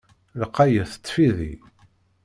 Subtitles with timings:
[0.41, 1.53] Lqayet tfidi.